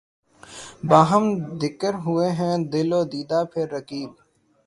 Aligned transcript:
باہم 0.89 1.25
دِکر 1.61 1.93
ہوئے 2.05 2.29
ہیں 2.39 2.55
دل 2.73 2.89
و 2.99 3.01
دیده 3.11 3.39
پهر 3.51 3.67
رقیب 3.77 4.11